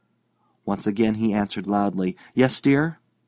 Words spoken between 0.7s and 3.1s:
again he answered loudly: "Yes, dear!"